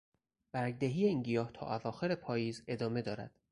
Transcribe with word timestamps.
برگدهی 0.51 1.05
این 1.05 1.23
گیاه 1.23 1.51
تا 1.51 1.75
اواخر 1.75 2.15
پاییز 2.15 2.63
ادامه 2.67 3.01
دارد. 3.01 3.35